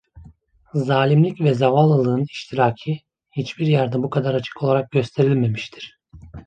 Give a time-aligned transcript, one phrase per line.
[0.83, 3.01] Zalimlik ve zavallılığın iştiraki
[3.31, 5.97] hiçbir yerde bu kadar açık olarak gösterilmemiştir.